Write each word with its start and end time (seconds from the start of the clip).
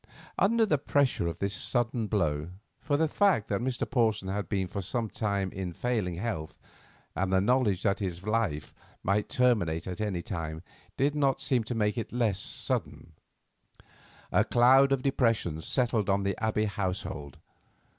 Under 0.39 0.65
the 0.65 0.79
pressure 0.79 1.27
of 1.27 1.37
this 1.37 1.53
sudden 1.53 2.07
blow—for 2.07 2.97
the 2.97 3.07
fact 3.07 3.49
that 3.49 3.61
Mr. 3.61 3.87
Porson 3.87 4.29
had 4.29 4.49
been 4.49 4.65
for 4.67 4.81
some 4.81 5.11
time 5.11 5.51
in 5.51 5.73
failing 5.73 6.15
health, 6.15 6.57
and 7.15 7.31
the 7.31 7.39
knowledge 7.39 7.83
that 7.83 7.99
his 7.99 8.25
life 8.25 8.73
might 9.03 9.29
terminate 9.29 9.85
at 9.85 10.01
any 10.01 10.23
time, 10.23 10.63
did 10.97 11.13
not 11.13 11.39
seem 11.39 11.63
to 11.65 11.75
make 11.75 11.99
it 11.99 12.11
less 12.11 12.39
sudden—a 12.39 13.13
cloud 14.45 14.91
of 14.91 15.03
depression 15.03 15.61
settled 15.61 16.09
on 16.09 16.23
the 16.23 16.35
Abbey 16.43 16.65
household. 16.65 17.37